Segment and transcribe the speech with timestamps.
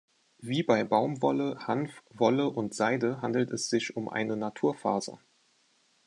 [0.39, 5.19] Wie bei Baumwolle, Hanf, Wolle und Seide handelt es sich um eine Naturfaser.